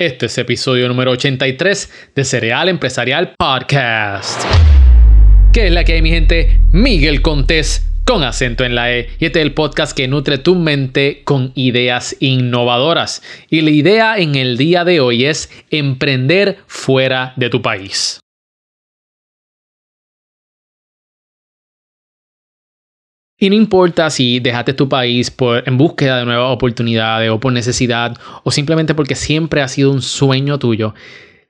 [0.00, 4.42] Este es episodio número 83 de Cereal Empresarial Podcast.
[5.52, 6.58] ¿Qué es la que hay, mi gente?
[6.72, 9.10] Miguel Contés con acento en la E.
[9.18, 13.22] Y este es el podcast que nutre tu mente con ideas innovadoras.
[13.50, 18.20] Y la idea en el día de hoy es emprender fuera de tu país.
[23.42, 27.52] Y no importa si dejaste tu país por, en búsqueda de nuevas oportunidades o por
[27.54, 28.14] necesidad
[28.44, 30.94] o simplemente porque siempre ha sido un sueño tuyo,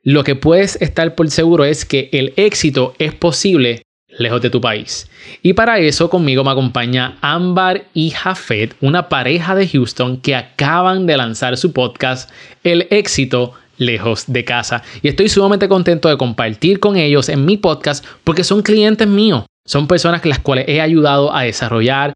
[0.04, 3.82] lo que puedes estar por seguro es que el éxito es posible
[4.18, 5.10] lejos de tu país.
[5.42, 11.06] Y para eso conmigo me acompaña Ámbar y Jafet, una pareja de Houston que acaban
[11.06, 12.30] de lanzar su podcast
[12.62, 14.82] El éxito lejos de casa.
[15.02, 19.44] Y estoy sumamente contento de compartir con ellos en mi podcast porque son clientes míos.
[19.66, 22.12] Son personas las cuales he ayudado a desarrollar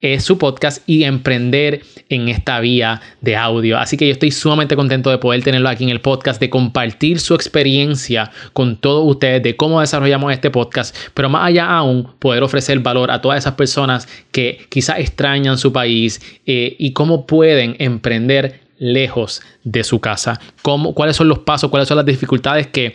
[0.00, 3.78] eh, su podcast y emprender en esta vía de audio.
[3.78, 7.18] Así que yo estoy sumamente contento de poder tenerlo aquí en el podcast, de compartir
[7.18, 12.44] su experiencia con todos ustedes de cómo desarrollamos este podcast, pero más allá aún, poder
[12.44, 17.74] ofrecer valor a todas esas personas que quizás extrañan su país eh, y cómo pueden
[17.80, 20.40] emprender lejos de su casa.
[20.62, 22.94] Cómo, cuáles son los pasos, cuáles son las dificultades que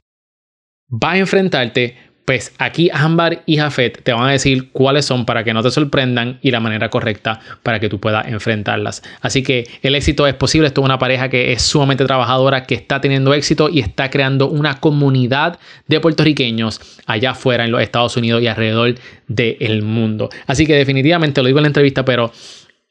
[0.90, 5.44] vas a enfrentarte pues aquí Ámbar y Jafet te van a decir cuáles son para
[5.44, 9.04] que no te sorprendan y la manera correcta para que tú puedas enfrentarlas.
[9.22, 10.68] Así que el éxito es posible.
[10.68, 14.48] Esto es una pareja que es sumamente trabajadora, que está teniendo éxito y está creando
[14.50, 18.96] una comunidad de puertorriqueños allá afuera en los Estados Unidos y alrededor
[19.28, 20.30] del mundo.
[20.48, 22.32] Así que definitivamente lo digo en la entrevista, pero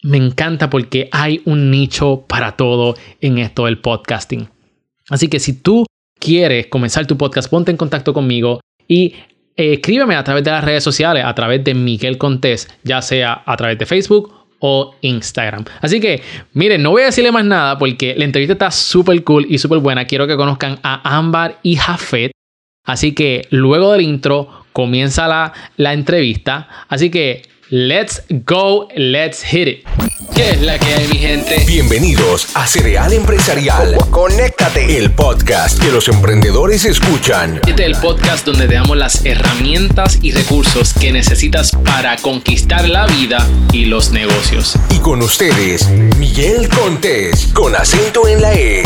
[0.02, 4.48] me encanta porque hay un nicho para todo en esto del podcasting.
[5.08, 5.86] Así que si tú
[6.18, 9.14] quieres comenzar tu podcast, ponte en contacto conmigo y
[9.56, 13.42] eh, escríbeme a través de las redes sociales, a través de Miguel Contés, ya sea
[13.44, 15.64] a través de Facebook o Instagram.
[15.80, 16.22] Así que,
[16.52, 19.78] miren, no voy a decirle más nada porque la entrevista está súper cool y súper
[19.78, 20.06] buena.
[20.06, 22.32] Quiero que conozcan a Ámbar y Jafet.
[22.84, 26.68] Así que luego del intro comienza la, la entrevista.
[26.88, 27.42] Así que,
[27.72, 29.86] let's go, let's hit it.
[30.34, 31.64] ¿Qué es la que hay, mi gente?
[31.66, 33.96] Bienvenidos a Cereal Empresarial.
[34.10, 34.98] Conéctate.
[34.98, 37.60] El podcast que los emprendedores escuchan.
[37.66, 42.86] Este es el podcast donde te damos las herramientas y recursos que necesitas para conquistar
[42.86, 44.76] la vida y los negocios.
[44.90, 45.88] Y con ustedes,
[46.18, 48.82] Miguel Contés, con acento en la E.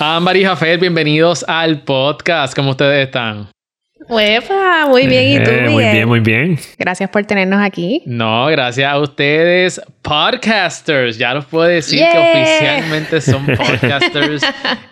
[0.00, 2.56] Ámbar y Jafet, bienvenidos al podcast.
[2.56, 3.55] ¿Cómo ustedes están?
[4.08, 5.40] Huepa, muy bien.
[5.40, 6.58] ¿Y tú, Eh, Muy bien, muy bien.
[6.78, 8.02] Gracias por tenernos aquí.
[8.06, 11.18] No, gracias a ustedes, podcasters.
[11.18, 14.42] Ya los puedo decir que oficialmente son podcasters.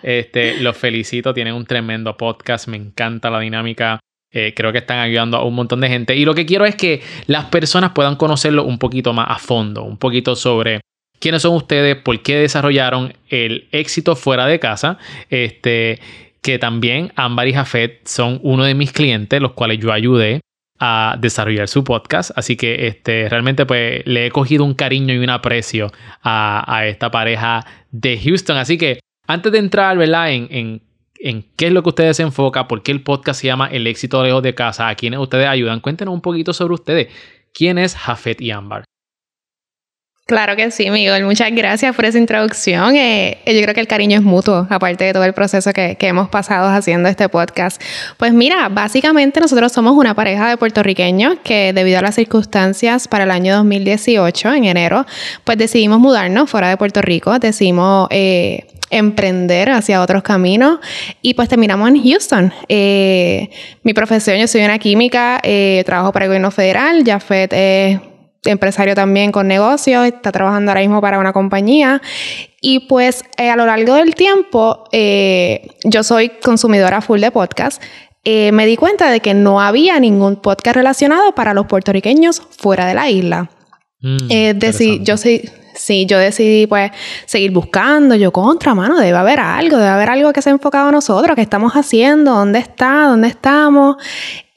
[0.03, 2.67] este, los felicito, tienen un tremendo podcast.
[2.67, 3.99] Me encanta la dinámica.
[4.31, 6.15] Eh, creo que están ayudando a un montón de gente.
[6.15, 9.83] Y lo que quiero es que las personas puedan conocerlo un poquito más a fondo,
[9.83, 10.81] un poquito sobre
[11.21, 14.97] quiénes son ustedes, por qué desarrollaron el éxito fuera de casa.
[15.29, 15.99] Este,
[16.45, 20.41] que también Ámbar y Jafet son uno de mis clientes, los cuales yo ayudé
[20.77, 22.29] a desarrollar su podcast.
[22.35, 25.91] Así que este, realmente pues, le he cogido un cariño y un aprecio
[26.21, 28.57] a, a esta pareja de Houston.
[28.57, 30.33] Así que antes de entrar ¿verdad?
[30.33, 30.81] En, en,
[31.15, 33.87] en qué es lo que ustedes se enfocan, por qué el podcast se llama El
[33.87, 37.07] éxito lejos de casa, a quienes ustedes ayudan, cuéntenos un poquito sobre ustedes.
[37.55, 38.83] ¿Quién es Jafet y Ámbar?
[40.27, 41.23] Claro que sí, Miguel.
[41.23, 42.95] Muchas gracias por esa introducción.
[42.95, 46.07] Eh, yo creo que el cariño es mutuo, aparte de todo el proceso que, que
[46.07, 47.79] hemos pasado haciendo este podcast.
[48.17, 53.25] Pues mira, básicamente nosotros somos una pareja de puertorriqueños que debido a las circunstancias para
[53.25, 55.05] el año 2018, en enero,
[55.43, 58.07] pues decidimos mudarnos fuera de Puerto Rico, decidimos...
[58.09, 60.79] Eh, emprender hacia otros caminos
[61.21, 62.53] y pues terminamos en Houston.
[62.69, 63.49] Eh,
[63.81, 67.99] mi profesión, yo soy una química, eh, trabajo para el gobierno federal, Jafet es
[68.45, 72.01] empresario también con negocios, está trabajando ahora mismo para una compañía.
[72.61, 77.81] Y pues eh, a lo largo del tiempo, eh, yo soy consumidora full de podcast.
[78.23, 82.87] Eh, me di cuenta de que no había ningún podcast relacionado para los puertorriqueños fuera
[82.87, 83.49] de la isla.
[84.01, 85.03] Mm, interesante.
[85.03, 85.43] yo sí,
[85.75, 86.91] sí, yo decidí pues
[87.25, 88.15] seguir buscando.
[88.15, 91.35] Yo contra, mano, debe haber algo, debe haber algo que se ha enfocado a nosotros,
[91.35, 93.97] qué estamos haciendo, dónde está, dónde estamos.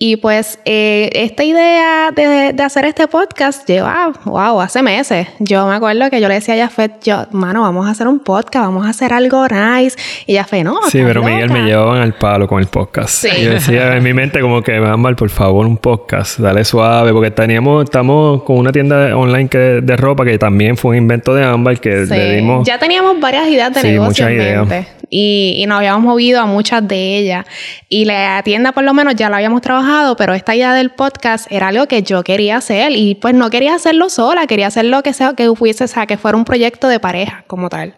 [0.01, 5.27] Y pues eh, esta idea de, de hacer este podcast lleva, wow, hace meses.
[5.41, 8.21] Yo me acuerdo que yo le decía a Jafet, yo, mano, vamos a hacer un
[8.21, 9.97] podcast, vamos a hacer algo nice.
[10.27, 10.79] Y Jafet, no.
[10.89, 11.67] Sí, pero Miguel me loca".
[11.69, 13.09] llevaban al palo con el podcast.
[13.09, 13.29] Sí.
[13.43, 17.33] Yo decía en mi mente como que, Ámbar, por favor, un podcast, dale suave, porque
[17.33, 21.45] teníamos, estamos con una tienda online que, de ropa que también fue un invento de
[21.45, 22.15] Ámbar que Sí.
[22.15, 22.65] le dimos...
[22.65, 24.65] Ya teníamos varias ideas de Sí, negocio muchas en ideas.
[24.69, 24.89] mente.
[25.11, 27.47] y, nos habíamos movido a muchas de ellas.
[27.89, 31.51] Y la tienda por lo menos ya la habíamos trabajado, pero esta idea del podcast
[31.51, 35.13] era algo que yo quería hacer y pues no quería hacerlo sola, quería hacerlo que
[35.13, 37.95] sea, que fuese, o sea, que fuera un proyecto de pareja como tal.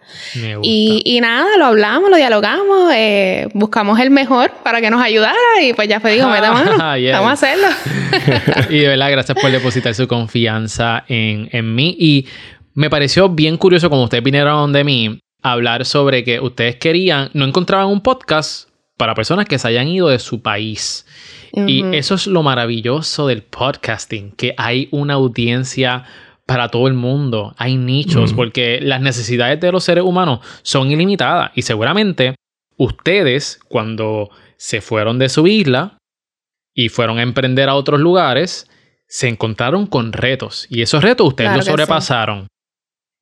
[0.63, 5.37] Y, y, nada, lo hablamos, lo dialogamos, eh, buscamos el mejor para que nos ayudara
[5.63, 7.67] y pues ya fue digo, meta mano, vamos a hacerlo.
[8.71, 12.27] y de verdad, gracias por depositar su confianza en, en mí y
[12.75, 17.45] me pareció bien curioso como ustedes vinieron de mí hablar sobre que ustedes querían, no
[17.45, 18.70] encontraban un podcast
[19.00, 21.06] para personas que se hayan ido de su país.
[21.55, 26.05] Y eso es lo maravilloso del podcasting, que hay una audiencia
[26.44, 31.50] para todo el mundo, hay nichos, porque las necesidades de los seres humanos son ilimitadas
[31.55, 32.35] y seguramente
[32.76, 35.97] ustedes cuando se fueron de su isla
[36.75, 38.69] y fueron a emprender a otros lugares,
[39.08, 42.49] se encontraron con retos y esos retos ustedes los sobrepasaron.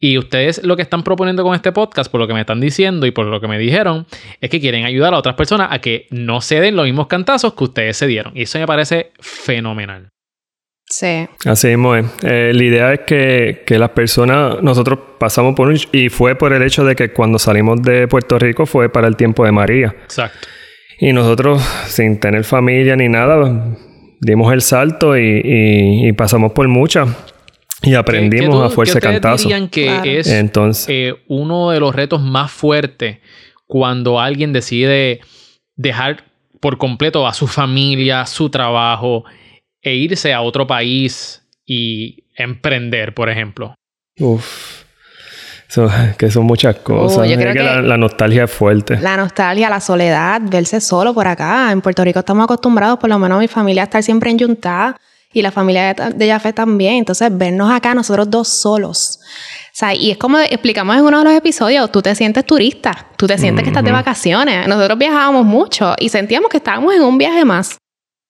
[0.00, 3.04] Y ustedes lo que están proponiendo con este podcast, por lo que me están diciendo
[3.06, 4.06] y por lo que me dijeron,
[4.40, 7.54] es que quieren ayudar a otras personas a que no se den los mismos cantazos
[7.54, 8.32] que ustedes se dieron.
[8.36, 10.10] Y eso me parece fenomenal.
[10.86, 11.26] Sí.
[11.44, 12.06] Así mismo es.
[12.22, 15.76] Eh, la idea es que, que, las personas, nosotros pasamos por un...
[15.92, 19.16] Y fue por el hecho de que cuando salimos de Puerto Rico fue para el
[19.16, 19.94] tiempo de María.
[20.04, 20.48] Exacto.
[21.00, 23.76] Y nosotros, sin tener familia ni nada,
[24.20, 27.08] dimos el salto y, y pasamos por muchas
[27.82, 29.44] y aprendimos a fuerza cantazo.
[29.44, 33.18] dirían que es Entonces, eh, uno de los retos más fuertes
[33.66, 35.20] cuando alguien decide
[35.76, 36.24] dejar
[36.60, 39.24] por completo a su familia, su trabajo
[39.80, 43.74] e irse a otro país y emprender, por ejemplo?
[44.18, 44.82] Uf.
[46.16, 47.28] que son muchas cosas.
[47.28, 48.98] la, nostalgia es fuerte.
[49.00, 51.70] La nostalgia, la soledad, verse solo por acá.
[51.70, 54.96] En Puerto Rico estamos acostumbrados, por lo menos mi familia, a estar siempre en Yuntá
[55.32, 56.94] y la familia de Jafet también.
[56.94, 59.20] Entonces, vernos acá nosotros dos solos.
[59.22, 63.08] O sea, y es como explicamos en uno de los episodios, tú te sientes turista,
[63.16, 64.66] tú te sientes que estás de vacaciones.
[64.66, 67.78] Nosotros viajábamos mucho y sentíamos que estábamos en un viaje más.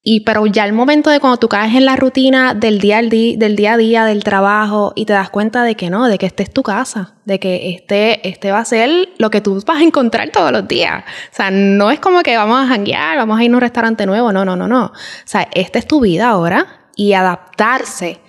[0.02, 3.10] Y pero ya el momento de cuando tú caes en la rutina del día, al
[3.10, 6.18] día, del día a día, del trabajo, y te das cuenta de que no, de
[6.18, 9.62] que este es tu casa, de que este, este va a ser lo que tú
[9.66, 11.04] vas a encontrar todos los días.
[11.32, 14.06] O sea, no es como que vamos a janguear, vamos a ir a un restaurante
[14.06, 14.86] nuevo, no, no, no, no.
[14.86, 14.92] O
[15.24, 18.20] sea, esta es tu vida ahora y adaptarse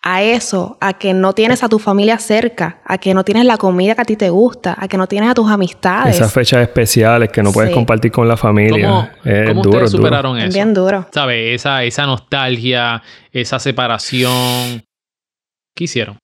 [0.00, 3.56] a eso, a que no tienes a tu familia cerca, a que no tienes la
[3.56, 6.16] comida que a ti te gusta, a que no tienes a tus amistades.
[6.16, 8.86] Esas fechas especiales que no puedes compartir con la familia.
[8.86, 10.54] ¿Cómo, es duro, ustedes superaron eso?
[10.54, 11.06] Bien duro.
[11.12, 11.56] ¿Sabes?
[11.56, 13.02] Esa, esa nostalgia,
[13.32, 14.84] esa separación.
[15.74, 16.18] ¿Qué hicieron?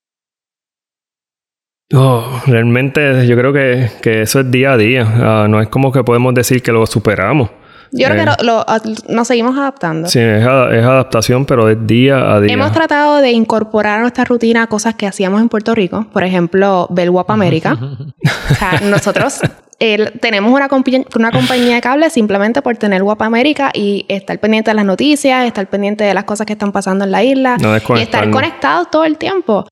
[1.93, 5.03] Oh, realmente yo creo que, que, eso es día a día.
[5.05, 7.51] Ah, no es como que podemos decir que lo superamos.
[7.93, 8.95] Yo creo que eh.
[9.09, 10.09] nos seguimos adaptando.
[10.09, 12.53] Sí, es, adaptación, pero de día a día.
[12.53, 16.07] Hemos tratado de incorporar a nuestra rutina cosas que hacíamos en Puerto Rico.
[16.13, 17.79] Por ejemplo, ver Guapa América.
[18.51, 19.41] o sea, nosotros
[19.79, 20.69] tenemos una,
[21.15, 25.47] una compañía de cable simplemente por tener Guapa América y estar pendiente de las noticias,
[25.47, 27.57] estar pendiente de las cosas que están pasando en la isla
[27.97, 29.67] y estar conectados todo el tiempo.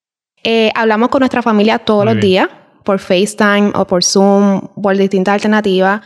[0.45, 2.49] Eh, hablamos con nuestra familia todos los días
[2.85, 6.01] por FaceTime o por Zoom, por distintas alternativas.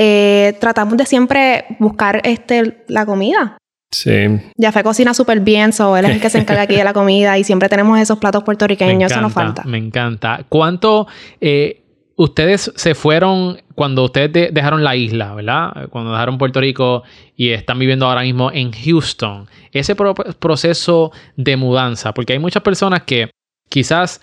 [0.00, 3.58] Eh, tratamos de siempre buscar este, la comida.
[3.90, 4.12] Sí.
[4.56, 6.92] Ya fue cocina súper bien, so él es el que se encarga aquí de la
[6.94, 9.64] comida y siempre tenemos esos platos puertorriqueños, eso nos falta.
[9.64, 10.44] Me encanta.
[10.48, 11.08] ¿Cuánto
[11.40, 11.82] eh,
[12.16, 15.88] ustedes se fueron cuando ustedes dejaron la isla, ¿verdad?
[15.90, 17.02] Cuando dejaron Puerto Rico
[17.36, 19.48] y están viviendo ahora mismo en Houston.
[19.72, 23.30] Ese proceso de mudanza, porque hay muchas personas que
[23.68, 24.20] quizás,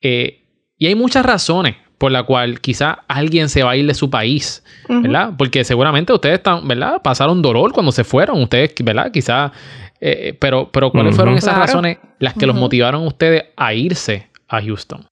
[0.00, 0.44] eh,
[0.76, 4.08] y hay muchas razones por la cual quizá alguien se va a ir de su
[4.08, 5.32] país, ¿verdad?
[5.36, 7.02] Porque seguramente ustedes están, ¿verdad?
[7.02, 9.10] Pasaron dolor cuando se fueron, ustedes, ¿verdad?
[9.10, 9.52] Quizá,
[10.00, 14.28] eh, pero, pero ¿cuáles fueron esas razones las que los motivaron a ustedes a irse
[14.48, 15.04] a Houston?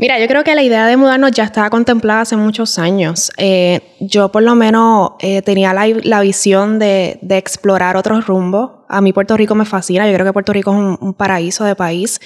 [0.00, 3.30] Mira, yo creo que la idea de mudarnos ya estaba contemplada hace muchos años.
[3.36, 8.79] Eh, yo por lo menos eh, tenía la, visión de, explorar otros rumbos.
[8.90, 11.76] A mí Puerto Rico me fascina, yo creo que Puerto Rico es un, paraíso de
[11.76, 12.20] país,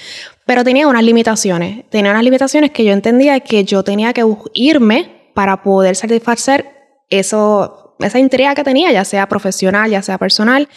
[0.45, 1.85] pero tenía unas limitaciones.
[1.89, 6.65] Tenía unas limitaciones que yo entendía que yo tenía que irme para poder satisfacer
[7.09, 10.67] eso, esa intriga que tenía, ya sea profesional, ya sea personal.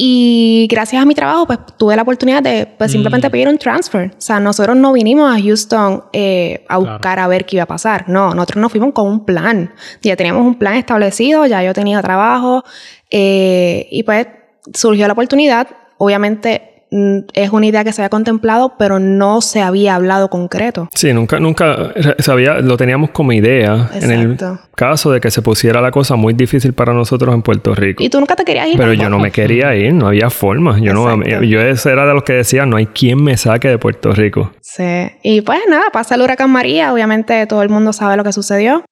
[0.00, 3.30] Y gracias a mi trabajo, pues tuve la oportunidad de pues, simplemente mm.
[3.32, 4.12] pedir un transfer.
[4.16, 7.66] O sea, nosotros no vinimos a Houston eh, a buscar a ver qué iba a
[7.66, 8.08] pasar.
[8.08, 9.74] No, nosotros nos fuimos con un plan.
[10.00, 12.62] Ya teníamos un plan establecido, ya yo tenía trabajo.
[13.10, 14.28] Eh, y pues
[14.74, 15.68] surgió la oportunidad.
[15.98, 20.88] Obviamente mm, es una idea que se había contemplado, pero no se había hablado concreto.
[20.94, 24.38] Sí, nunca, nunca sabía, lo teníamos como idea en el
[24.74, 28.02] caso de que se pusiera la cosa muy difícil para nosotros en Puerto Rico.
[28.02, 28.76] Y tú nunca te querías ir.
[28.76, 30.78] Pero yo no me quería ir, no había forma.
[30.80, 34.12] Yo no, yo era de los que decía, no hay quien me saque de Puerto
[34.12, 34.52] Rico.
[34.60, 35.10] Sí.
[35.22, 38.84] Y pues nada, pasa el huracán María, obviamente todo el mundo sabe lo que sucedió.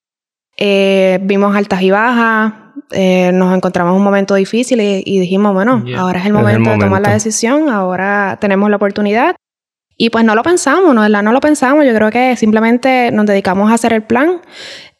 [0.57, 2.53] Eh, vimos altas y bajas,
[2.91, 6.77] eh, nos encontramos en un momento difícil y, dijimos, bueno, ahora es el, momento de
[6.77, 9.35] tomar la decisión, ahora tenemos la oportunidad.
[9.99, 11.01] Y pues no lo pensamos, ¿no?
[11.01, 11.23] ¿verdad?
[11.23, 14.41] No lo pensamos, yo creo que simplemente nos dedicamos a hacer el plan,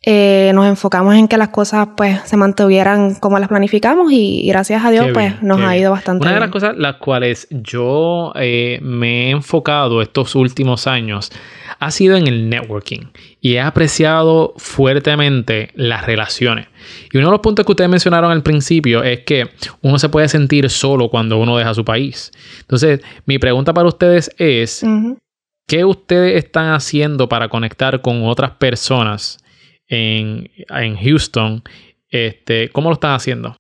[0.02, 4.84] eh, nos enfocamos en que las cosas pues se mantuvieran como las planificamos y, gracias
[4.84, 9.28] a Dios pues nos ha ido bastante Una de las cosas las cuales yo me
[9.28, 11.32] he enfocado estos últimos años
[11.80, 13.08] ha sido en el networking
[13.42, 16.68] y he apreciado fuertemente las relaciones.
[17.12, 19.50] Y uno de los puntos que ustedes mencionaron al principio es que
[19.82, 22.32] uno se puede sentir solo cuando uno deja su país.
[22.62, 24.84] Entonces, mi pregunta para ustedes es,
[25.68, 29.40] ¿qué ustedes están haciendo para conectar con otras personas
[29.88, 30.50] en,
[31.02, 31.64] Houston?
[32.10, 33.56] Este, ¿Cómo lo están haciendo?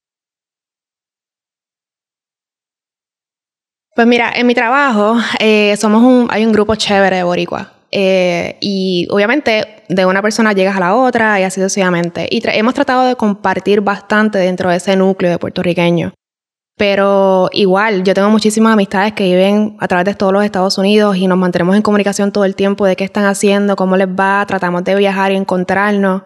[3.95, 7.76] Pues mira, en mi trabajo eh, somos un, hay un grupo chévere de boricua.
[7.91, 12.27] Eh, y obviamente de una persona llegas a la otra y así sucesivamente.
[12.29, 16.13] Y hemos tratado de compartir bastante dentro de ese núcleo de puertorriqueños.
[16.77, 21.17] Pero igual, yo tengo muchísimas amistades que viven a través de todos los Estados Unidos
[21.17, 24.45] y nos mantenemos en comunicación todo el tiempo de qué están haciendo, cómo les va,
[24.45, 26.21] tratamos de viajar y encontrarnos.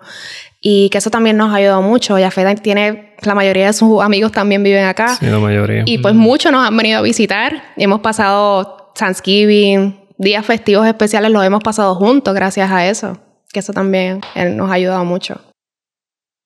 [0.59, 2.19] Y que eso también nos ha ayudado mucho.
[2.19, 5.15] Yafeda tiene, la mayoría de sus amigos también viven acá.
[5.15, 5.83] Sí, la mayoría.
[5.85, 7.63] Y pues muchos nos han venido a visitar.
[7.77, 13.17] Hemos pasado Thanksgiving, días festivos especiales los hemos pasado juntos gracias a eso,
[13.51, 15.41] que eso también eh, nos ha ayudado mucho.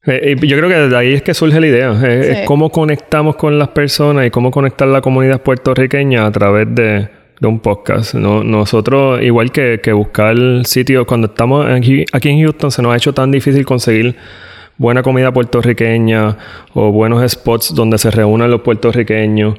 [0.06, 3.58] Eh, yo creo que desde ahí es que surge la idea, es cómo conectamos con
[3.60, 7.10] las personas y cómo conectar la comunidad puertorriqueña a través de,
[7.42, 8.16] un podcast.
[8.16, 12.98] nosotros, igual que, que buscar sitios, cuando estamos aquí, aquí en Houston se nos ha
[12.98, 14.16] hecho tan difícil conseguir
[14.78, 16.38] buena comida puertorriqueña
[16.74, 19.56] o buenos spots donde se reúnan los puertorriqueños.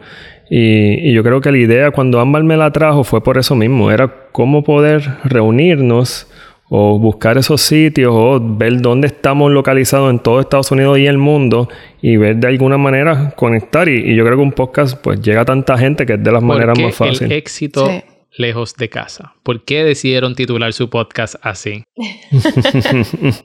[0.51, 3.91] Y, yo creo que la idea cuando Ámbar me la trajo fue por eso mismo,
[3.91, 6.29] era cómo poder reunirnos
[6.69, 11.17] o buscar esos sitios o ver dónde estamos localizados en todo Estados Unidos y el
[11.17, 11.69] mundo
[12.03, 13.89] y ver de alguna manera conectar.
[13.89, 16.43] Y, yo creo que un podcast pues llega a tanta gente que es de las
[16.43, 17.23] maneras más fáciles.
[17.23, 17.89] El éxito
[18.33, 19.35] lejos de casa.
[19.43, 21.85] ¿Por qué decidieron titular su podcast así?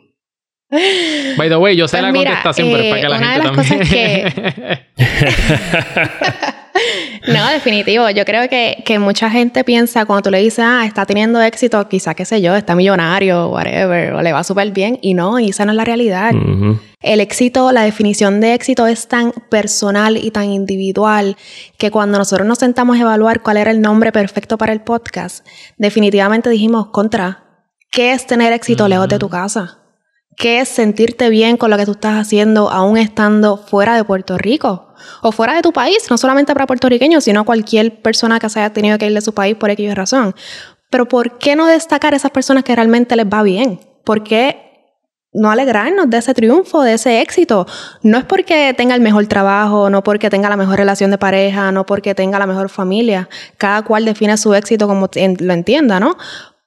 [1.38, 4.31] By the way, yo sé pues la contestación, pero es para que la eh, gente
[4.38, 4.86] también.
[7.33, 8.09] no, definitivo.
[8.09, 11.88] Yo creo que, que, mucha gente piensa cuando tú le dices, ah, está teniendo éxito,
[11.88, 15.00] quizá, qué sé yo, está millonario, whatever, o le va súper bien.
[15.01, 16.31] Y no, y esa no es la realidad.
[17.01, 21.35] El éxito, la definición de éxito es tan personal y tan individual
[21.77, 25.45] que cuando nosotros nos sentamos a evaluar cuál era el nombre perfecto para el podcast,
[25.77, 27.43] definitivamente dijimos, contra,
[27.89, 29.80] ¿qué es tener éxito lejos de tu casa?
[30.41, 34.39] ¿Qué es sentirte bien con lo que tú estás haciendo aún estando fuera de Puerto
[34.39, 34.88] Rico?
[35.21, 38.74] O fuera de tu país, no solamente para puertorriqueños, sino cualquier persona que se haya
[38.74, 40.33] tenido que ir de su país por aquella razón.
[40.89, 43.81] Pero ¿por qué no destacar a esas personas que realmente les va bien?
[44.03, 44.98] ¿Por qué
[45.31, 47.67] no alegrarnos de ese triunfo, de ese éxito?
[48.01, 51.71] No es porque tenga el mejor trabajo, no porque tenga la mejor relación de pareja,
[51.71, 53.29] no porque tenga la mejor familia.
[53.60, 56.17] Cada cual define su éxito como lo entienda, ¿no?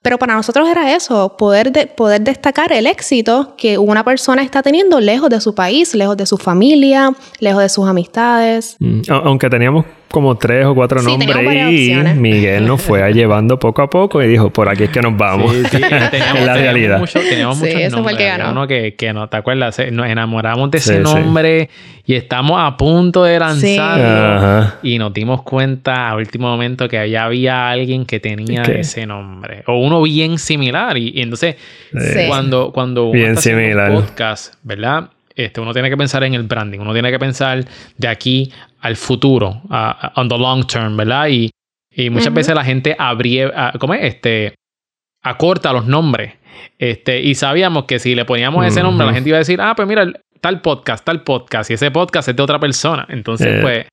[0.05, 4.61] Pero para nosotros era eso, poder, de, poder destacar el éxito que una persona está
[4.61, 8.75] teniendo lejos de su país, lejos de su familia, lejos de sus amistades.
[8.77, 11.35] Mm, aunque teníamos como tres o cuatro nombres
[11.71, 15.17] y Miguel nos fue llevando poco a poco y dijo, por aquí es que nos
[15.17, 15.51] vamos.
[15.51, 17.03] Sí, sí, en la realidad.
[17.29, 18.51] teníamos muchos eso Fue el que ganó.
[18.51, 19.79] Uno que, que no, ¿te acuerdas?
[19.91, 21.69] Nos enamoramos de ese nombre
[22.05, 27.25] y estamos a punto de lanzarlo y nos dimos cuenta a último momento que ya
[27.25, 31.55] había alguien que tenía ese nombre o uno bien similar y, entonces
[32.27, 33.91] cuando, cuando uno bien similar.
[33.91, 35.09] un podcast, ¿verdad?
[35.35, 37.65] Este, uno tiene que pensar en el branding, uno tiene que pensar
[37.97, 39.61] de aquí al futuro,
[40.15, 41.27] on the long term, ¿verdad?
[41.29, 41.49] Y,
[41.91, 44.15] y muchas veces la gente abría, ¿cómo es?
[44.15, 44.55] Este,
[45.23, 46.33] acorta los nombres.
[46.77, 49.73] Este, y sabíamos que si le poníamos ese nombre, la gente iba a decir, ah,
[49.75, 50.07] pues mira,
[50.39, 53.05] tal podcast, tal podcast, y ese podcast es de otra persona.
[53.09, 53.87] Entonces, eh, pues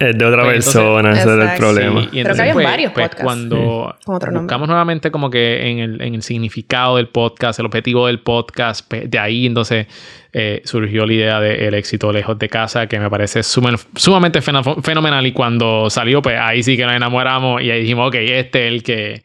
[0.00, 2.08] es de otra pues, persona, ese es el problema.
[2.10, 3.22] y Pero que hay pues, varios pues, podcasts.
[3.22, 8.20] Cuando buscamos nuevamente como que en el, en el, significado del podcast, el objetivo del
[8.20, 9.88] podcast, de ahí entonces
[10.32, 15.26] eh, surgió la idea del éxito lejos de casa, que me parece sumamente fenomenal.
[15.26, 18.72] Y cuando salió, pues ahí sí que nos enamoramos y ahí dijimos, ok, este es
[18.72, 19.22] el que...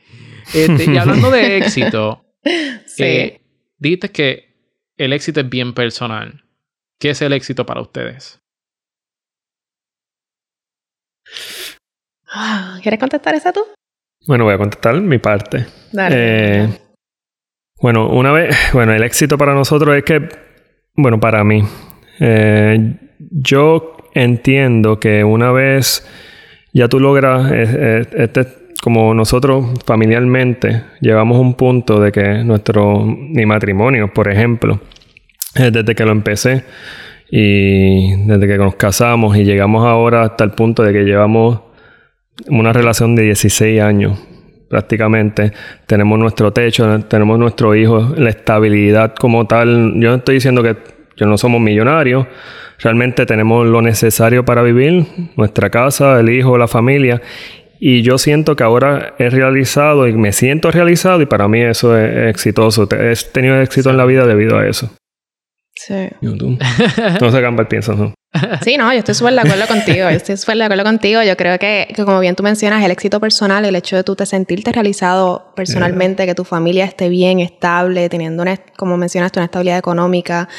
[0.53, 2.21] Este, y hablando de éxito,
[2.85, 3.03] sí.
[3.03, 3.41] Eh,
[3.77, 4.55] dijiste que
[4.97, 6.43] el éxito es bien personal.
[6.99, 8.41] ¿Qué es el éxito para ustedes?
[12.81, 13.61] ¿Quieres contestar esa tú?
[14.27, 15.65] Bueno, voy a contestar mi parte.
[16.11, 16.67] Eh,
[17.81, 20.27] bueno, una vez, bueno, el éxito para nosotros es que,
[20.95, 21.63] bueno, para mí,
[22.19, 26.07] eh, yo entiendo que una vez
[26.73, 28.47] ya tú logras, este,
[28.81, 34.79] como nosotros familiarmente llevamos un punto de que nuestro, mi matrimonio, por ejemplo,
[35.53, 36.63] desde que lo empecé
[37.29, 41.61] y desde que nos casamos y llegamos ahora hasta el punto de que llevamos
[42.47, 44.19] una relación de 16 años
[44.69, 45.53] prácticamente.
[45.85, 49.93] Tenemos nuestro techo, tenemos nuestro hijo, la estabilidad como tal.
[49.95, 50.75] Yo no estoy diciendo que,
[51.15, 52.27] yo no somos millonarios,
[52.79, 55.05] realmente tenemos lo necesario para vivir,
[55.37, 57.21] nuestra casa, el hijo, la familia.
[57.79, 61.97] Y yo siento que ahora he realizado y me siento realizado y para mí eso
[61.97, 62.87] es, exitoso.
[62.91, 64.91] He tenido éxito en la vida debido a eso.
[65.75, 66.07] Sí.
[66.21, 68.13] No sé qué piensas, ¿no?
[68.63, 70.09] Sí, no, yo estoy súper de acuerdo contigo.
[70.09, 71.23] Yo estoy súper de acuerdo contigo.
[71.23, 74.25] Yo creo que, como bien tú mencionas, el éxito personal, el hecho de tú te
[74.25, 79.77] sentirte realizado personalmente, que tu familia esté bien, estable, teniendo, una, como mencionaste, una estabilidad
[79.77, 80.49] económica.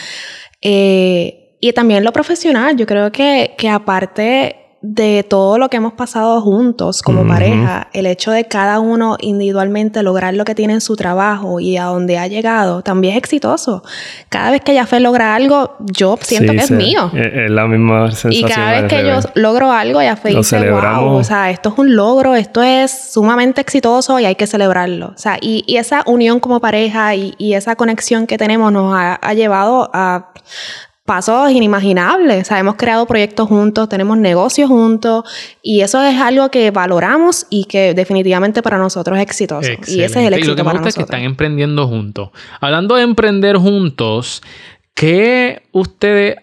[0.63, 2.77] Eh, y también lo profesional.
[2.77, 8.07] Yo creo que, que aparte de todo lo que hemos pasado juntos como pareja, el
[8.07, 12.19] hecho de cada uno individualmente lograr lo que tiene en su trabajo y a donde
[12.19, 13.83] ha llegado, también es exitoso.
[14.29, 17.11] Cada vez que Jafé logra algo, yo siento que es mío.
[17.15, 18.51] Es la misma sensación.
[18.51, 21.97] Y cada vez que yo logro algo, Jafé dice, wow, o sea, esto es un
[21.97, 25.13] logro, esto es sumamente exitoso y hay que celebrarlo.
[25.15, 29.91] O sea, y, esa unión como pareja y, esa conexión que tenemos nos ha llevado
[29.93, 30.33] a
[31.07, 32.43] pasos inimaginables.
[32.43, 35.25] O sea, hemos creado proyectos juntos, tenemos negocios juntos
[35.63, 39.71] y eso es algo que valoramos y que definitivamente para nosotros es exitoso.
[39.87, 42.31] Y ese es el éxito y lo que me gusta es que están emprendiendo juntos.
[42.61, 44.43] Hablando de emprender juntos,
[44.95, 46.37] ¿qué ustedes,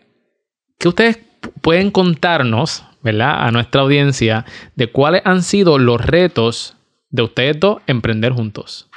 [0.79, 1.19] qué ustedes
[1.61, 3.45] pueden contarnos, ¿verdad?
[3.45, 6.75] A nuestra audiencia de cuáles han sido los retos
[7.09, 8.89] de ustedes dos emprender juntos.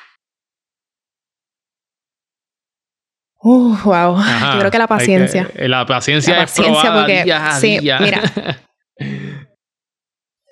[3.48, 4.16] Uh, wow.
[4.16, 5.48] Yo creo que la paciencia.
[5.54, 7.24] la paciencia la paciencia porque,
[7.60, 8.22] sí, mira.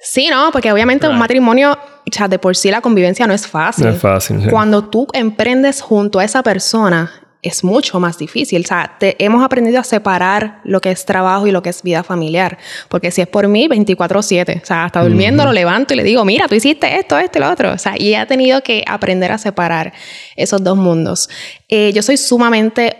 [0.00, 3.48] sí, no, porque obviamente un matrimonio, o sea, de por sí la convivencia no es
[3.48, 3.86] fácil.
[3.86, 4.48] No es fácil.
[4.48, 7.10] Cuando tú emprendes junto a esa persona,
[7.44, 8.62] es mucho más difícil.
[8.64, 12.02] O sea, hemos aprendido a separar lo que es trabajo y lo que es vida
[12.02, 12.58] familiar.
[12.88, 14.60] Porque si es por mí, 24/7.
[14.62, 17.40] O sea, hasta durmiendo lo levanto y le digo, mira, tú hiciste esto, esto y
[17.42, 17.72] lo otro.
[17.72, 19.92] O sea, y he tenido que aprender a separar
[20.36, 21.28] esos dos mundos.
[21.68, 22.96] Eh, yo soy sumamente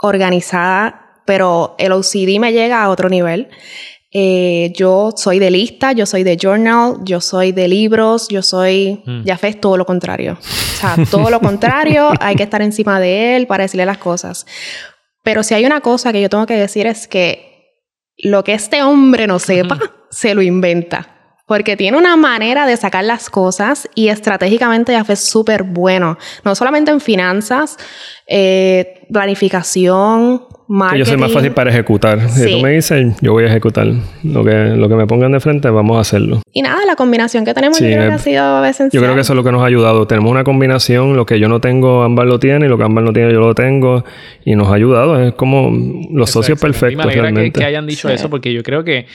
[0.00, 3.48] organizada, pero el OCD me llega a otro nivel.
[4.10, 9.02] Eh, yo soy de lista, yo soy de journal, yo soy de libros, yo soy,
[9.04, 9.24] mm.
[9.24, 10.38] ya fe, todo lo contrario.
[10.40, 14.46] O sea, todo lo contrario, hay que estar encima de él para decirle las cosas.
[15.22, 17.48] Pero si hay una cosa que yo tengo que decir es que
[18.16, 19.78] lo que este hombre no sepa,
[20.10, 21.14] se lo inventa.
[21.46, 26.18] Porque tiene una manera de sacar las cosas y estratégicamente ya fue súper bueno.
[26.44, 27.78] No solamente en finanzas,
[28.26, 30.46] eh, planificación,
[30.96, 32.28] yo soy más fácil para ejecutar.
[32.30, 33.86] Si tú me dices, yo voy a ejecutar.
[34.22, 36.42] Lo que, lo que me pongan de frente, vamos a hacerlo.
[36.52, 38.90] Y nada, la combinación que tenemos yo creo que ha sido esencial.
[38.92, 40.06] Yo creo que eso es lo que nos ha ayudado.
[40.06, 43.04] Tenemos una combinación, lo que yo no tengo, Ámbar lo tiene, y lo que Ámbar
[43.04, 44.04] no tiene, yo lo tengo.
[44.44, 45.20] Y nos ha ayudado.
[45.22, 45.70] Es como
[46.10, 47.06] los socios perfectos.
[47.06, 47.52] me realmente.
[47.52, 49.06] Que, que, hayan dicho eso, porque yo creo que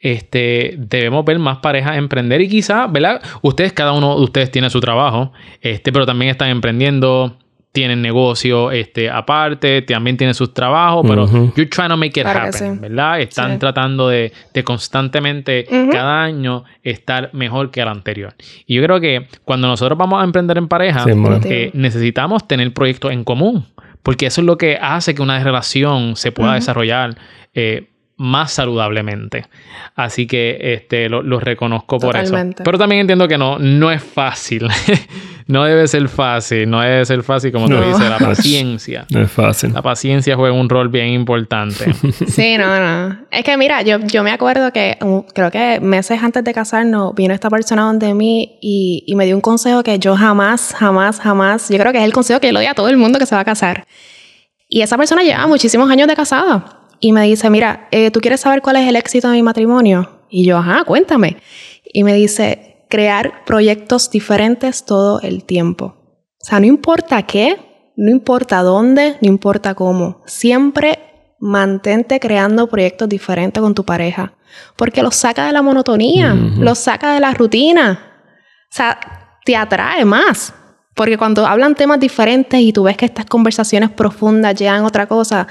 [0.00, 3.20] este, debemos ver más parejas emprender y quizás, ¿verdad?
[3.42, 7.36] Ustedes, cada uno de ustedes tiene su trabajo, este, pero también están emprendiendo
[7.78, 12.80] tienen negocio este, aparte, también tienen sus trabajos, pero you're trying to make it happen,
[12.80, 13.20] ¿verdad?
[13.20, 14.32] Están tratando de,
[14.64, 18.34] constantemente cada año estar mejor que el anterior.
[18.66, 21.04] Y yo creo que cuando nosotros vamos a emprender en pareja,
[21.44, 23.64] eh, necesitamos tener proyectos en común,
[24.02, 27.16] porque eso es lo que hace que una relación se pueda desarrollar.
[27.54, 29.46] Eh, más saludablemente.
[29.94, 32.36] Así que este, lo, reconozco por eso.
[32.62, 34.66] Pero también entiendo que no, no es fácil.
[35.46, 36.68] no debe ser fácil.
[36.68, 39.06] No debe ser fácil, como tú dices, la paciencia.
[39.10, 39.72] No es fácil.
[39.72, 41.92] La paciencia juega un rol bien importante.
[42.26, 43.18] sí, no, no.
[43.30, 44.98] Es que mira, yo, yo me acuerdo que
[45.32, 49.36] creo que meses antes de casarnos vino esta persona donde mí y, y me dio
[49.36, 52.52] un consejo que yo jamás, jamás, jamás, yo creo que es el consejo que yo
[52.52, 53.86] le doy a todo el mundo que se va a casar.
[54.68, 58.40] Y esa persona lleva muchísimos años de casada y me dice, mira, eh, ¿tú quieres
[58.40, 60.24] saber cuál es el éxito de mi matrimonio?
[60.28, 61.36] Y yo, ajá, cuéntame.
[61.84, 65.96] Y me dice, crear proyectos diferentes todo el tiempo.
[66.40, 67.56] O sea, no importa qué,
[67.96, 70.22] no importa dónde, no importa cómo.
[70.26, 70.98] Siempre
[71.40, 74.34] mantente creando proyectos diferentes con tu pareja.
[74.76, 78.00] Porque los saca de la monotonía, los saca de la rutina.
[78.70, 78.98] O sea,
[79.44, 80.54] te atrae más.
[80.94, 85.06] Porque cuando hablan temas diferentes y tú ves que estas conversaciones profundas llegan a otra
[85.06, 85.46] cosa,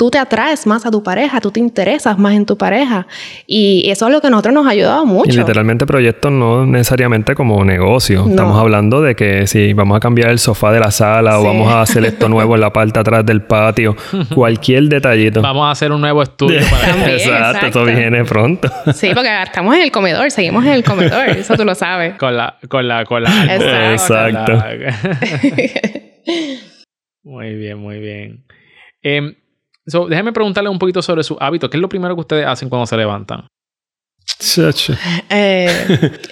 [0.00, 3.06] tú te atraes más a tu pareja, tú te interesas más en tu pareja.
[3.46, 5.30] Y eso es lo que a nosotros nos ha ayudado mucho.
[5.30, 8.24] Y literalmente proyectos no necesariamente como negocio.
[8.26, 11.70] Estamos hablando de que si vamos a cambiar el sofá de la sala o vamos
[11.70, 13.94] a hacer esto nuevo en la parte atrás del patio,
[14.34, 15.42] cualquier detallito.
[15.42, 18.70] Vamos a hacer un nuevo estudio para exacto, eso viene pronto.
[18.94, 22.14] sí, porque estamos en el comedor, seguimos en el comedor, eso tú lo sabes.
[22.14, 23.54] Con la, con la, con la.
[23.92, 24.64] Exacto.
[27.22, 28.46] muy bien, muy bien.
[29.02, 29.34] Eh,
[29.84, 31.70] déjeme preguntarle un poquito sobre su hábito.
[31.70, 33.46] ¿Qué es lo primero que ustedes hacen cuando se levantan?
[35.30, 35.68] Eh,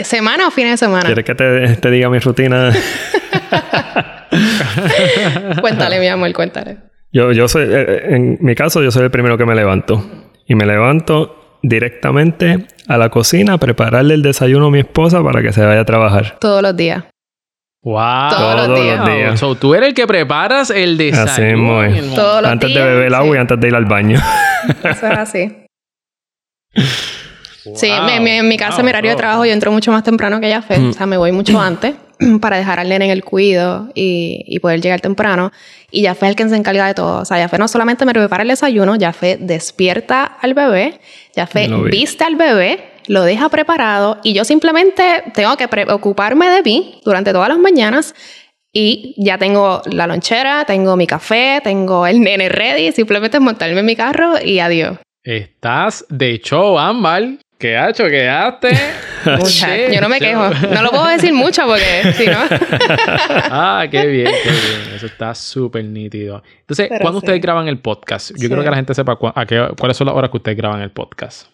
[0.03, 1.05] ¿Semana o fin de semana?
[1.05, 2.71] ¿Quieres que te, diga mi rutina?
[5.61, 6.79] cuéntale, mi amor, cuéntale.
[7.13, 10.05] Yo, yo soy, eh, en mi caso, yo soy el primero que me levanto.
[10.47, 15.43] Y me levanto directamente a la cocina a prepararle el desayuno a mi esposa para
[15.43, 16.39] que se vaya a trabajar.
[16.41, 17.05] Todos los días.
[17.83, 18.31] Wow.
[18.31, 19.41] Todos, los días.
[19.61, 21.81] tú eres el que preparas el desayuno.
[21.81, 24.21] Así Todos los antes de beber el agua y antes de ir al baño.
[24.85, 25.57] Eso es así.
[27.75, 30.63] Sí, en mi casa, mi horario de trabajo, yo entro mucho más temprano que ella
[30.63, 30.79] fe.
[30.79, 31.95] O sea, me voy mucho antes
[32.41, 35.53] para dejar al nene en el cuido y, y, poder llegar temprano.
[35.91, 37.21] Y ya fue el que se encarga de todo.
[37.21, 41.01] O sea, ya fue no solamente me prepara el desayuno, ya fue despierta al bebé,
[41.35, 46.63] ya fue viste al bebé, lo deja preparado y yo simplemente tengo que preocuparme de
[46.63, 48.15] mí durante todas las mañanas
[48.73, 53.87] y ya tengo la lonchera, tengo mi café, tengo el nene ready, simplemente montarme en
[53.87, 54.99] mi carro y adiós.
[55.25, 57.39] Estás de show, Ámbar.
[57.59, 58.05] ¿Qué ha hecho?
[58.05, 58.69] ¿Quedaste?
[59.93, 60.49] yo no me quejo.
[60.73, 62.39] No lo puedo decir mucho porque si no.
[63.51, 64.95] ah, qué bien, qué bien.
[64.95, 66.43] Eso está súper nítido.
[66.61, 68.31] Entonces, ¿cuándo ustedes graban el podcast?
[68.39, 70.83] Yo creo que la gente sepa a qué, cuáles son las horas que ustedes graban
[70.83, 71.49] el podcast.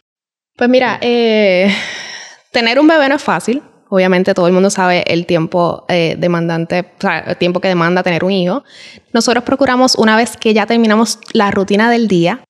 [0.56, 1.74] Pues mira, eh,
[2.52, 3.62] tener un bebé no es fácil.
[3.90, 8.02] Obviamente todo el mundo sabe el tiempo eh, demandante, o sea, el tiempo que demanda
[8.02, 8.64] tener un hijo.
[9.12, 12.42] Nosotros procuramos una vez que ya terminamos la rutina del día,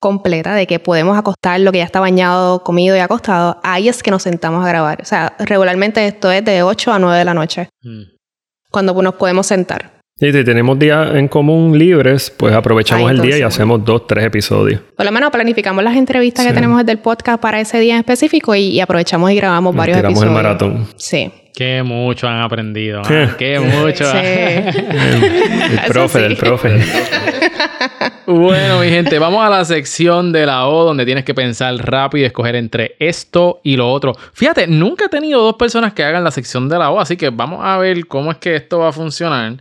[0.00, 4.02] completa de que podemos acostar lo que ya está bañado, comido y acostado, ahí es
[4.02, 5.02] que nos sentamos a grabar.
[5.02, 7.68] O sea, regularmente esto es de 8 a 9 de la noche.
[7.82, 8.02] Mm.
[8.70, 9.97] Cuando nos podemos sentar.
[10.20, 14.24] Y si tenemos días en común libres, pues aprovechamos el día y hacemos dos, tres
[14.24, 14.80] episodios.
[14.96, 18.52] Por lo menos planificamos las entrevistas que tenemos del podcast para ese día en específico
[18.56, 20.24] y, aprovechamos y grabamos varios episodios.
[20.24, 20.88] el maratón.
[20.96, 21.30] Sí.
[21.54, 23.02] Qué mucho han aprendido.
[23.08, 23.30] ¿eh?
[23.38, 24.04] Qué mucho.
[24.06, 24.16] Sí.
[24.16, 26.80] el, profe, el profe.
[28.26, 32.24] bueno, mi gente, vamos a la sección de la O donde tienes que pensar rápido
[32.24, 34.14] y escoger entre esto y lo otro.
[34.32, 37.30] Fíjate, nunca he tenido dos personas que hagan la sección de la O, así que
[37.30, 39.58] vamos a ver cómo es que esto va a funcionar.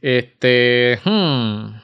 [0.00, 0.98] Este.
[1.04, 1.80] Hmm.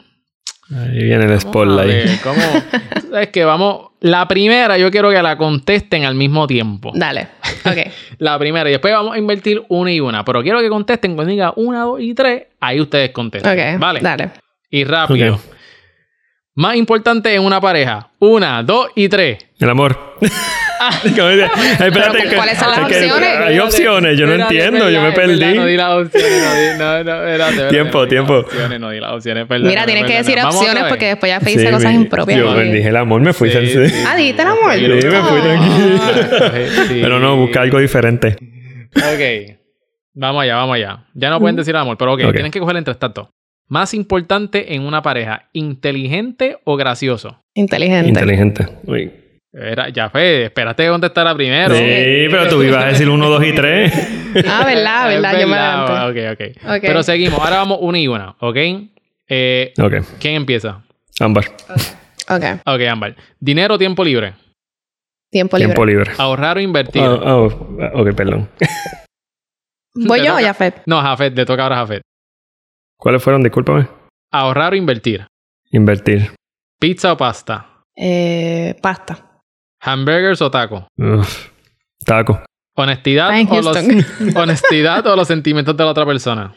[0.74, 2.20] Ahí viene el spotlight.
[2.22, 2.42] ¿Cómo?
[3.20, 3.86] es que vamos.
[4.00, 6.92] La primera, yo quiero que la contesten al mismo tiempo.
[6.94, 7.28] Dale.
[7.64, 7.92] Ok.
[8.18, 8.68] la primera.
[8.68, 10.24] Y después vamos a invertir una y una.
[10.24, 12.44] Pero quiero que contesten cuando diga una, dos y tres.
[12.60, 13.52] Ahí ustedes contesten.
[13.52, 13.80] Ok.
[13.80, 14.00] Vale.
[14.00, 14.30] Dale.
[14.70, 15.38] Y rápido.
[16.56, 18.08] Más importante en una pareja.
[18.18, 19.38] Una, dos y tres.
[19.58, 20.16] El amor.
[21.04, 23.38] Espérate, ¿Cuáles son las opciones?
[23.40, 25.54] Hay opciones, yo no entiendo, yo me perdí.
[25.54, 28.44] No di las opciones, no di, no, espérate, Tiempo, tiempo.
[28.78, 32.38] no di las opciones, Mira, tienes que decir opciones porque después ya dice cosas impropias.
[32.38, 33.50] Yo dije el amor, me fui.
[33.50, 33.56] Sí,
[34.06, 34.74] Ah, dijiste el amor.
[34.74, 36.00] Sí, me fui tranquilo.
[36.88, 38.36] Pero no, busca algo diferente.
[38.96, 39.56] Ok.
[40.14, 41.04] Vamos allá, vamos allá.
[41.12, 43.30] Ya no pueden decir el amor, pero ok, tienen que coger entre tanto.
[43.68, 47.42] Más importante en una pareja, inteligente o gracioso.
[47.54, 48.08] Inteligente.
[48.08, 48.68] Inteligente.
[48.84, 49.10] Uy.
[49.52, 51.74] Era, ya fue, espérate que contestara primero.
[51.74, 51.82] Sí,
[52.30, 53.92] pero tú ibas a decir uno, dos y tres.
[54.48, 56.10] ah, verdad, verdad, yo me adelanté.
[56.10, 56.78] Okay, ok, ok.
[56.82, 58.56] Pero seguimos, ahora vamos una y una, ¿ok?
[59.28, 59.94] Eh, ok.
[60.20, 60.82] ¿Quién empieza?
[61.18, 61.46] Ámbar.
[62.28, 62.44] Ok.
[62.66, 63.16] Ok, Ámbar.
[63.40, 64.34] ¿Dinero o tiempo libre?
[65.30, 65.74] Tiempo libre.
[65.74, 66.12] Tiempo libre.
[66.18, 67.02] ¿Ahorrar o invertir?
[67.02, 68.48] Oh, oh, ok, perdón.
[69.94, 70.82] ¿Voy yo o Jafet?
[70.86, 72.02] No, Jafet, le toca ahora a Jafet.
[72.98, 73.42] ¿Cuáles fueron?
[73.42, 73.88] Discúlpame.
[74.32, 75.26] ¿Ahorrar o invertir?
[75.70, 76.32] Invertir.
[76.80, 77.82] ¿Pizza o pasta?
[77.94, 79.40] Eh, pasta.
[79.80, 80.88] ¿Hamburgers o taco?
[82.04, 82.42] taco.
[82.76, 83.76] ¿Honestidad o, los,
[84.36, 86.54] ¿Honestidad o los sentimientos de la otra persona?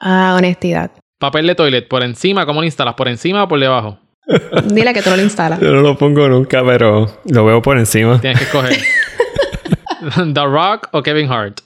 [0.00, 0.90] Ah, honestidad.
[1.18, 2.44] ¿Papel de toilet por encima?
[2.46, 2.94] ¿Cómo lo instalas?
[2.94, 3.98] ¿Por encima o por debajo?
[4.64, 5.60] Dile que tú no lo instalas.
[5.60, 8.20] Yo no lo pongo nunca, pero lo veo por encima.
[8.20, 8.78] Tienes que escoger.
[10.34, 11.60] ¿The Rock o Kevin Hart?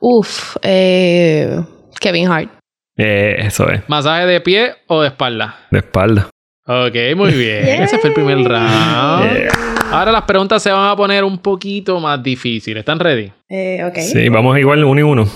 [0.00, 1.62] Uf, eh,
[2.00, 2.50] Kevin Hart.
[2.96, 3.88] Eh, eso es.
[3.88, 5.66] ¿Masaje de pie o de espalda?
[5.70, 6.28] De espalda.
[6.66, 7.64] Ok, muy bien.
[7.82, 9.50] Ese fue el primer round.
[9.90, 12.80] Ahora las preguntas se van a poner un poquito más difíciles.
[12.80, 13.32] ¿Están ready?
[13.48, 13.96] Eh, ok.
[13.98, 15.26] Sí, vamos igual uno y uno.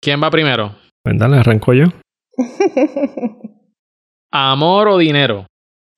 [0.00, 0.74] ¿Quién va primero?
[1.02, 1.86] Pues dale, arranco yo.
[4.32, 5.46] ¿Amor o dinero?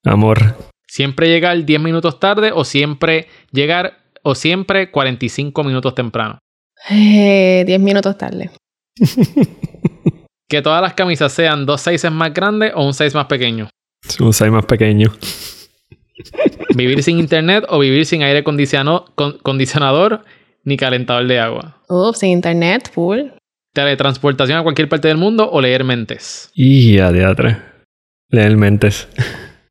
[0.05, 0.37] Amor.
[0.87, 6.37] ¿Siempre llegar 10 minutos tarde o siempre llegar o siempre 45 minutos temprano?
[6.89, 8.51] Eh, 10 minutos tarde.
[10.49, 13.69] que todas las camisas sean dos sizes más grandes o un size más pequeño.
[14.19, 15.11] Un size más pequeño.
[16.75, 20.23] ¿Vivir sin internet o vivir sin aire acondicionador
[20.63, 21.77] ni calentador de agua?
[21.89, 23.19] Uf, sin internet, full.
[23.73, 26.49] ¿Teletransportación a cualquier parte del mundo o leer mentes?
[26.53, 27.57] Y ya, de
[28.29, 29.07] Leer mentes.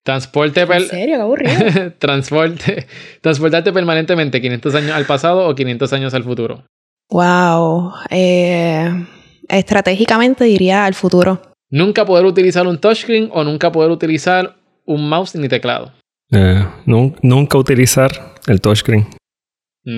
[0.03, 1.17] Transporte ¿En serio?
[1.17, 1.93] Qué aburrido.
[1.99, 2.87] Transporte...
[3.21, 6.65] Transportarte permanentemente 500 años al pasado o 500 años al futuro.
[7.11, 7.93] Wow.
[8.11, 9.07] Eh,
[9.49, 11.41] estratégicamente diría al futuro.
[11.71, 15.93] Nunca poder utilizar un touchscreen o nunca poder utilizar un mouse ni teclado.
[16.31, 19.07] Eh, nunca utilizar el touchscreen.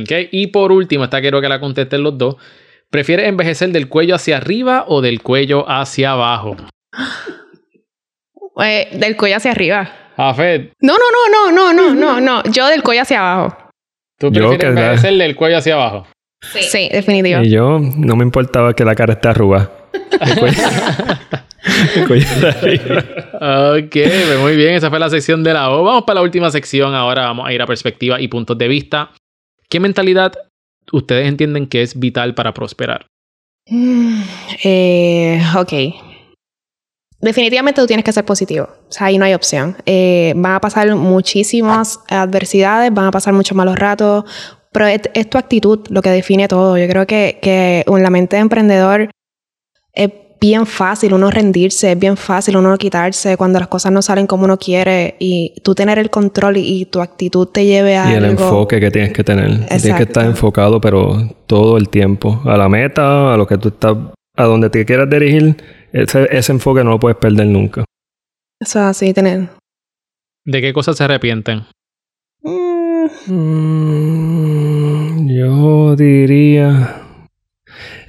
[0.03, 0.29] Okay.
[0.33, 2.37] Y por último, esta quiero que la contesten los dos.
[2.91, 6.57] ¿Prefieres envejecer del cuello hacia arriba o del cuello hacia abajo?
[8.63, 9.91] Eh, del cuello hacia arriba.
[10.17, 10.71] Afed.
[10.81, 12.43] No, no, no, no, no, no, no, no.
[12.51, 13.57] Yo del cuello hacia abajo.
[14.19, 16.07] ¿Tú prefieres envejecer del cuello hacia abajo?
[16.41, 16.63] Sí.
[16.63, 17.43] sí, definitivo.
[17.43, 19.73] Y yo no me importaba que la cara esté arrugada.
[22.05, 24.75] ok, pues muy bien.
[24.75, 25.85] Esa fue la sección de la O.
[25.85, 26.95] Vamos para la última sección.
[26.95, 29.11] Ahora vamos a ir a perspectiva y puntos de vista.
[29.69, 30.33] ¿Qué mentalidad
[30.93, 33.07] ustedes entienden que es vital para prosperar?
[33.67, 34.23] Mm,
[34.65, 35.73] eh, ok.
[37.21, 38.69] Definitivamente tú tienes que ser positivo.
[38.89, 39.77] O sea, ahí no hay opción.
[39.87, 44.25] Eh, van a pasar muchísimas adversidades, van a pasar muchos malos ratos,
[44.79, 46.79] pero es, tu actitud lo que define todo.
[46.79, 49.11] Yo creo que, que en la mente de emprendedor
[49.93, 50.11] es
[50.41, 54.45] bien fácil uno rendirse, es bien fácil uno quitarse cuando las cosas no salen como
[54.45, 58.13] uno quiere y tú tener el control y, tu actitud te lleve a...
[58.13, 59.67] Y el enfoque que tienes que tener.
[59.67, 62.41] Tienes que estar enfocado, pero todo el tiempo.
[62.45, 63.97] A la meta, a lo que tú estás,
[64.37, 65.57] a donde te quieras dirigir,
[65.93, 67.85] ese, ese enfoque no lo puedes perder nunca.
[68.61, 69.49] Eso así, tener.
[70.45, 71.65] ¿De qué cosas se arrepienten?
[73.27, 77.05] Mm, yo diría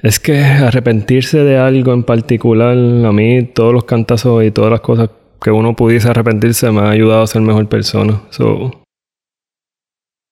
[0.02, 4.80] es que arrepentirse de algo en particular, a mí todos los cantazos y todas las
[4.80, 5.10] cosas
[5.42, 8.22] que uno pudiese arrepentirse me ha ayudado a ser mejor persona.
[8.30, 8.82] So,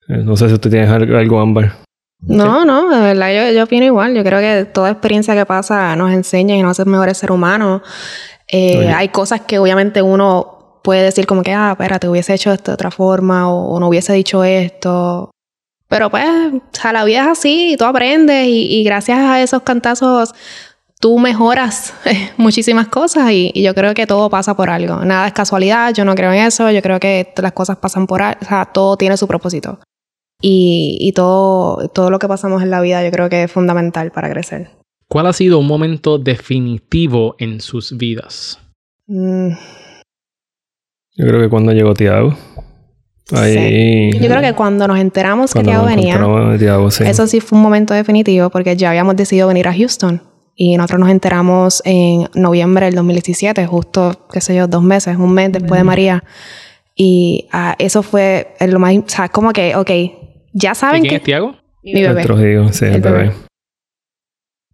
[0.09, 1.73] eh, no sé si tú tienes algo, Ámbar.
[2.21, 4.15] No, no, de verdad yo, yo opino igual.
[4.15, 7.83] Yo creo que toda experiencia que pasa nos enseña y nos hace mejores seres humanos.
[8.51, 10.58] Eh, hay cosas que obviamente uno
[10.89, 14.15] puede decir como que, ah, espérate, hubiese hecho esto de otra forma o no hubiese
[14.15, 15.31] dicho esto.
[15.87, 19.61] Pero pues, o sea, la vida es así y tú aprendes y, gracias a esos
[19.65, 20.35] cantazos
[20.99, 21.93] tú mejoras
[22.39, 25.05] muchísimas cosas y, yo creo que todo pasa por algo.
[25.05, 28.23] Nada es casualidad, yo no creo en eso, yo creo que las cosas pasan por
[28.23, 29.81] algo, o sea, todo tiene su propósito.
[30.41, 34.11] Y, y todo, todo lo que pasamos en la vida yo creo que es fundamental
[34.11, 34.71] para crecer.
[35.07, 38.59] ¿Cuál ha sido un momento definitivo en sus vidas?
[39.07, 39.53] Mm.
[41.19, 42.35] Yo creo que cuando llegó Tiago.
[43.33, 46.19] Ahí, Yo creo que cuando nos enteramos que Tiago venía,
[47.05, 50.23] eso sí fue un momento definitivo porque ya habíamos decidido venir a Houston
[50.55, 55.35] y nosotros nos enteramos en noviembre del 2017, justo, qué sé yo, dos meses, un
[55.35, 56.25] mes después de María.
[56.95, 59.91] Y uh, eso fue lo más, o sea, como que, ok,
[60.53, 61.17] ya saben quién que...
[61.17, 61.55] es Tiago?
[61.83, 62.23] Mi bebé.
[62.23, 63.33] El sí, el, bebé.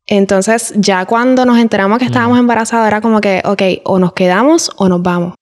[0.07, 4.71] Entonces, ya cuando nos enteramos que estábamos embarazados, era como que, ok, o nos quedamos
[4.77, 5.35] o nos vamos.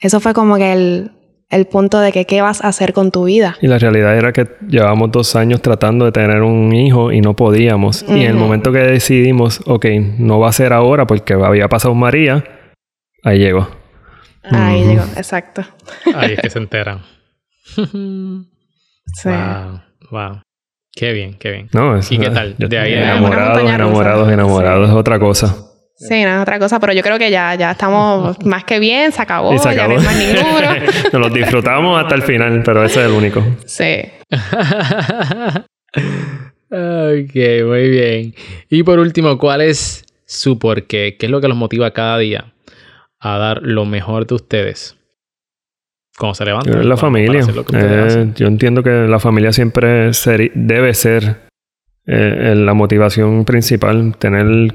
[0.00, 1.12] Eso fue como que el,
[1.50, 3.56] el punto de que qué vas a hacer con tu vida.
[3.60, 7.36] Y la realidad era que llevábamos dos años tratando de tener un hijo y no
[7.36, 8.02] podíamos.
[8.08, 9.86] Y en el momento que decidimos, ok,
[10.18, 12.44] no va a ser ahora porque había pasado María,
[13.22, 13.68] ahí llegó.
[14.42, 15.62] Ahí llegó, exacto.
[16.14, 17.02] Ahí es que se enteran.
[17.74, 19.28] sí.
[19.28, 20.42] Wow, wow.
[20.92, 21.68] Qué bien, qué bien.
[21.72, 22.56] No, ¿Y qué tal?
[22.58, 25.69] De ahí enamorados, enamorados, enamorados, es otra cosa.
[26.00, 29.12] Sí, no es otra cosa, pero yo creo que ya, ya estamos más que bien,
[29.12, 30.86] se acabó, ya no hay más ninguno.
[31.12, 33.44] Nos los disfrutamos hasta el final, pero ese es el único.
[33.66, 34.00] Sí.
[36.70, 38.34] ok, muy bien.
[38.70, 41.16] Y por último, ¿cuál es su porqué?
[41.18, 42.54] ¿Qué es lo que los motiva cada día
[43.18, 44.96] a dar lo mejor de ustedes?
[46.16, 46.88] ¿Cómo se levantan?
[46.88, 47.42] La familia.
[47.74, 50.10] Eh, yo entiendo que la familia siempre
[50.54, 51.50] debe ser
[52.06, 54.74] eh, la motivación principal, tener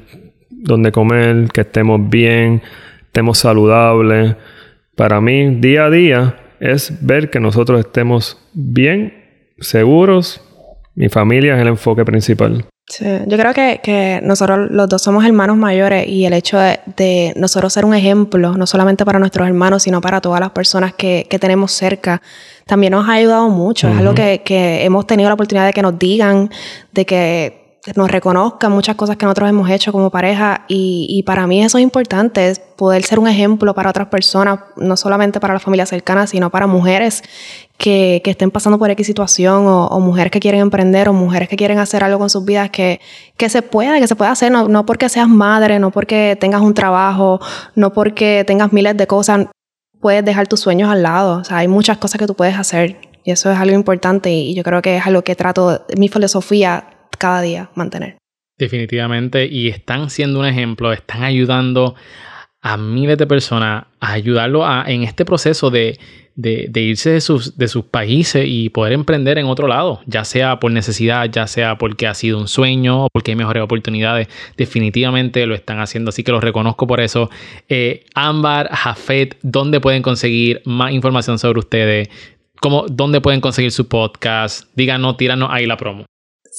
[0.56, 2.62] donde comer, que estemos bien,
[3.06, 4.36] estemos saludables.
[4.94, 9.12] Para mí, día a día, es ver que nosotros estemos bien,
[9.58, 10.42] seguros.
[10.94, 12.64] Mi familia es el enfoque principal.
[12.88, 17.32] Sí, yo creo que, que, nosotros los dos somos hermanos mayores y el hecho de,
[17.34, 21.26] nosotros ser un ejemplo, no solamente para nuestros hermanos, sino para todas las personas que,
[21.28, 22.22] que tenemos cerca,
[22.64, 23.88] también nos ha ayudado mucho.
[23.88, 26.48] Es algo que, que hemos tenido la oportunidad de que nos digan,
[26.92, 31.46] de que nos reconozcan muchas cosas que nosotros hemos hecho como pareja y, y, para
[31.46, 35.54] mí eso es importante, es poder ser un ejemplo para otras personas, no solamente para
[35.54, 37.22] la familia cercana, sino para mujeres
[37.78, 41.48] que, que estén pasando por X situación o, o, mujeres que quieren emprender o mujeres
[41.48, 43.00] que quieren hacer algo con sus vidas que,
[43.36, 46.62] que se pueda, que se pueda hacer, no, no porque seas madre, no porque tengas
[46.62, 47.40] un trabajo,
[47.74, 49.46] no porque tengas miles de cosas,
[50.00, 51.40] puedes dejar tus sueños al lado.
[51.40, 54.54] O sea, hay muchas cosas que tú puedes hacer y eso es algo importante y
[54.54, 58.16] yo creo que es algo que trato, mi filosofía cada día mantener.
[58.58, 61.94] Definitivamente, y están siendo un ejemplo, están ayudando
[62.62, 65.98] a miles de personas a ayudarlo a, en este proceso de,
[66.36, 70.58] de, irse de sus, de sus países y poder emprender en otro lado, ya sea
[70.58, 74.28] por necesidad, ya sea porque ha sido un sueño o porque hay mejores oportunidades.
[74.56, 77.30] Definitivamente lo están haciendo, así que los reconozco por eso.
[77.68, 82.08] Eh, Ámbar, Jafet, ¿dónde pueden conseguir más información sobre ustedes?
[82.60, 84.68] ¿Cómo, ¿Dónde pueden conseguir su podcast?
[84.74, 86.04] Díganos, tíranos ahí la promo.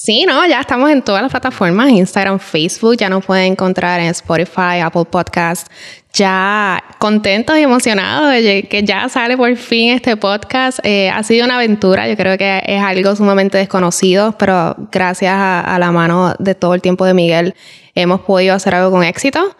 [0.00, 4.06] Sí, no, ya estamos en todas las plataformas, Instagram, Facebook, ya nos pueden encontrar en
[4.06, 5.66] Spotify, Apple Podcast.
[6.12, 10.78] Ya contentos y emocionados de que ya sale por fin este podcast.
[10.84, 15.76] Eh, ha sido una aventura, yo creo que es algo sumamente desconocido, pero gracias a,
[15.80, 17.56] la mano de todo el tiempo de Miguel
[17.96, 19.56] hemos podido hacer algo con éxito.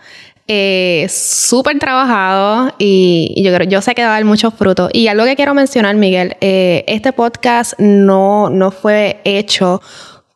[0.46, 4.88] Eh, súper trabajado y, yo, creo, yo sé que va a dar muchos frutos.
[4.92, 9.80] Y algo que quiero mencionar, Miguel, eh, este podcast no, no fue hecho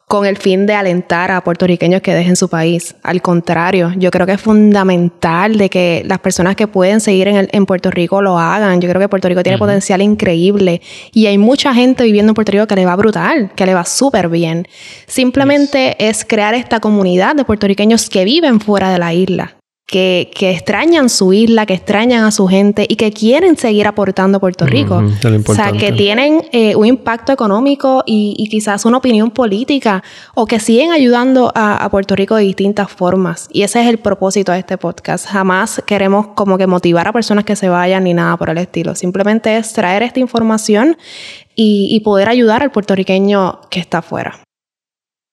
[0.06, 2.94] con el fin de alentar a puertorriqueños que dejen su país.
[3.02, 7.48] Al contrario, yo creo que es fundamental de que las personas que pueden seguir en,
[7.50, 8.80] en Puerto Rico lo hagan.
[8.80, 12.52] Yo creo que Puerto Rico tiene potencial increíble y hay mucha gente viviendo en Puerto
[12.52, 14.68] Rico que le va brutal, que le va súper bien.
[15.06, 19.56] Simplemente es crear esta comunidad de puertorriqueños que viven fuera de la isla
[19.92, 24.40] que, extrañan su isla, que extrañan a su gente y que quieren seguir aportando a
[24.40, 25.02] Puerto Rico.
[25.46, 30.02] o sea, que tienen eh, un impacto económico y, quizás una opinión política
[30.34, 33.48] o que siguen ayudando a, a, Puerto Rico de distintas formas.
[33.52, 35.26] Y ese es el propósito de este podcast.
[35.26, 38.94] Jamás queremos como que motivar a personas que se vayan ni nada por el estilo.
[38.94, 40.96] Simplemente es traer esta información
[41.54, 44.40] y, y poder ayudar al puertorriqueño que está afuera.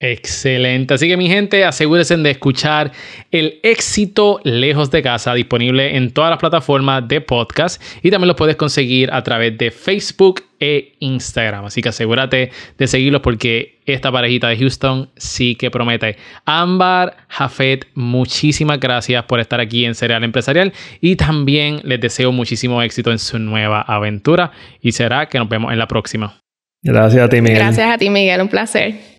[0.01, 0.93] Excelente.
[0.93, 2.93] Así que mi gente, asegúrense de escuchar
[3.31, 8.35] El éxito lejos de casa, disponible en todas las plataformas de podcast y también lo
[8.38, 11.65] puedes conseguir a través de Facebook e Instagram.
[11.65, 16.15] Así que asegúrate de seguirlos porque esta parejita de Houston sí que promete.
[16.45, 22.81] Ámbar, Jafet, muchísimas gracias por estar aquí en Cereal Empresarial y también les deseo muchísimo
[22.81, 26.39] éxito en su nueva aventura y será que nos vemos en la próxima.
[26.81, 27.57] Gracias a ti, Miguel.
[27.57, 28.39] Gracias a ti, Miguel.
[28.39, 29.18] Un placer.